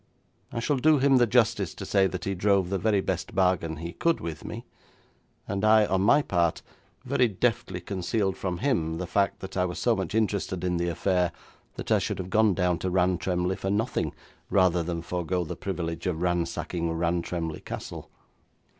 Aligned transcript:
I 0.51 0.59
shall 0.59 0.77
do 0.77 0.97
him 0.97 1.17
the 1.17 1.27
justice 1.27 1.75
to 1.75 1.85
say 1.85 2.07
that 2.07 2.25
he 2.25 2.33
drove 2.33 2.71
the 2.71 2.79
very 2.79 3.01
best 3.01 3.35
bargain 3.35 3.75
he 3.77 3.93
could 3.93 4.19
with 4.19 4.43
me, 4.43 4.65
and 5.47 5.63
I, 5.63 5.85
on 5.85 6.01
my 6.01 6.23
part, 6.23 6.63
very 7.05 7.27
deftly 7.27 7.81
concealed 7.81 8.35
from 8.35 8.57
him 8.57 8.97
the 8.97 9.05
fact 9.05 9.41
that 9.41 9.55
I 9.55 9.65
was 9.65 9.77
so 9.77 9.95
much 9.95 10.15
interested 10.15 10.63
in 10.63 10.77
the 10.77 10.87
affair 10.89 11.31
that 11.75 11.91
I 11.91 11.99
should 11.99 12.17
have 12.17 12.31
gone 12.31 12.55
down 12.55 12.79
to 12.79 12.89
Rantremly 12.89 13.55
for 13.55 13.69
nothing 13.69 14.11
rather 14.49 14.81
than 14.81 15.03
forgo 15.03 15.43
the 15.43 15.55
privilege 15.55 16.07
of 16.07 16.23
ransacking 16.23 16.91
Rantremly 16.91 17.59
Castle. 17.59 18.09